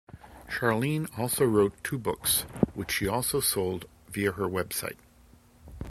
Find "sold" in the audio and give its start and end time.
3.39-3.85